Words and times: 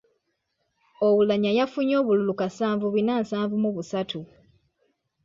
Oulanyah 1.07 1.55
yafunye 1.59 1.93
obululu 2.01 2.33
kasanvu 2.39 2.85
bina 2.93 3.13
nsanvu 3.23 3.55
mu 3.63 3.69
busatu. 3.75 4.19